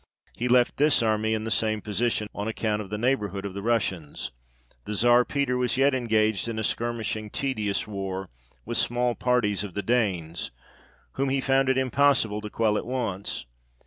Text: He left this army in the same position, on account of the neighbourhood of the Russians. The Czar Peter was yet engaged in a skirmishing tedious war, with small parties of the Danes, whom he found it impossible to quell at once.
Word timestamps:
He 0.35 0.47
left 0.47 0.77
this 0.77 1.03
army 1.03 1.35
in 1.35 1.43
the 1.43 1.51
same 1.51 1.79
position, 1.79 2.27
on 2.33 2.47
account 2.47 2.81
of 2.81 2.89
the 2.89 2.97
neighbourhood 2.97 3.45
of 3.45 3.53
the 3.53 3.61
Russians. 3.61 4.31
The 4.85 4.95
Czar 4.95 5.23
Peter 5.25 5.57
was 5.59 5.77
yet 5.77 5.93
engaged 5.93 6.47
in 6.47 6.57
a 6.57 6.63
skirmishing 6.63 7.29
tedious 7.29 7.85
war, 7.85 8.31
with 8.65 8.77
small 8.79 9.13
parties 9.13 9.63
of 9.63 9.75
the 9.75 9.83
Danes, 9.83 10.49
whom 11.11 11.29
he 11.29 11.39
found 11.39 11.69
it 11.69 11.77
impossible 11.77 12.41
to 12.41 12.49
quell 12.49 12.79
at 12.79 12.85
once. 12.87 13.45